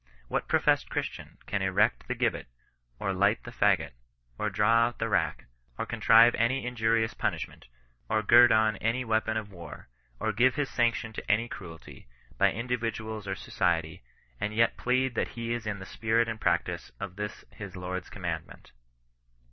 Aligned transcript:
What 0.29 0.47
professed 0.47 0.89
Christian 0.89 1.37
can 1.45 1.61
erect 1.61 2.07
the 2.07 2.15
gibbet, 2.15 2.47
or 2.97 3.13
light 3.13 3.43
the 3.43 3.51
faggot, 3.51 3.91
or 4.39 4.49
draw 4.49 4.87
out 4.87 4.97
the 4.97 5.09
rack, 5.09 5.45
or 5.77 5.85
contrive 5.85 6.33
any 6.33 6.63
inju 6.63 6.87
rious 6.95 7.15
punishment, 7.15 7.67
or 8.09 8.23
gird 8.23 8.51
on 8.51 8.77
any 8.77 9.05
weapon 9.05 9.37
of 9.37 9.51
war, 9.51 9.89
or 10.19 10.33
give 10.33 10.55
his 10.55 10.71
sanction 10.71 11.13
to 11.13 11.31
any 11.31 11.47
cruelty, 11.47 12.07
by 12.39 12.51
individuals 12.51 13.27
or 13.27 13.35
so 13.35 13.51
ciety, 13.51 14.01
and 14.39 14.55
yet 14.55 14.75
plead 14.75 15.13
that 15.13 15.27
he 15.37 15.53
is 15.53 15.67
in 15.67 15.77
the 15.77 15.85
spirit 15.85 16.27
and 16.27 16.41
practice 16.41 16.91
of 16.99 17.15
this 17.15 17.45
his 17.51 17.75
Lord's 17.75 18.09
commandment 18.09 18.71